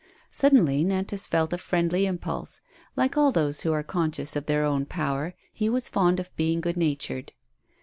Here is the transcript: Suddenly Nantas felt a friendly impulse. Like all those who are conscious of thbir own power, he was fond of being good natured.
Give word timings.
Suddenly 0.31 0.83
Nantas 0.83 1.27
felt 1.27 1.53
a 1.53 1.59
friendly 1.59 2.07
impulse. 2.07 2.61
Like 2.95 3.17
all 3.17 3.31
those 3.31 3.61
who 3.61 3.71
are 3.71 3.83
conscious 3.83 4.35
of 4.35 4.47
thbir 4.47 4.63
own 4.65 4.87
power, 4.87 5.35
he 5.53 5.69
was 5.69 5.89
fond 5.89 6.19
of 6.19 6.35
being 6.35 6.59
good 6.59 6.75
natured. 6.75 7.33